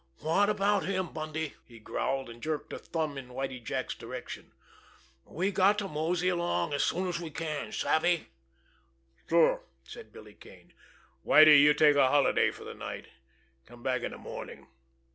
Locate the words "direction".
3.93-4.51